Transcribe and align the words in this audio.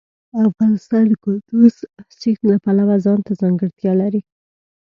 افغانستان 0.49 1.03
د 1.07 1.13
کندز 1.23 1.75
سیند 2.19 2.39
له 2.49 2.55
پلوه 2.63 2.95
ځانته 3.05 3.31
ځانګړتیا 3.41 3.93
لري. 4.01 4.21